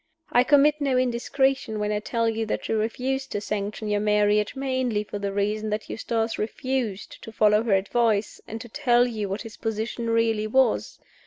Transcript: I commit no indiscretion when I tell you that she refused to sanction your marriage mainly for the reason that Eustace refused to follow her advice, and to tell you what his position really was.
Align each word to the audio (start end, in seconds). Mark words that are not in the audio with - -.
I 0.31 0.43
commit 0.43 0.81
no 0.81 0.97
indiscretion 0.97 1.77
when 1.77 1.91
I 1.91 1.99
tell 1.99 2.27
you 2.27 2.47
that 2.47 2.65
she 2.65 2.73
refused 2.73 3.31
to 3.33 3.39
sanction 3.39 3.87
your 3.87 3.99
marriage 3.99 4.55
mainly 4.55 5.03
for 5.03 5.19
the 5.19 5.31
reason 5.31 5.69
that 5.69 5.91
Eustace 5.91 6.39
refused 6.39 7.21
to 7.21 7.31
follow 7.31 7.61
her 7.61 7.73
advice, 7.75 8.41
and 8.47 8.59
to 8.61 8.67
tell 8.67 9.05
you 9.05 9.29
what 9.29 9.43
his 9.43 9.57
position 9.57 10.09
really 10.09 10.47
was. 10.47 10.97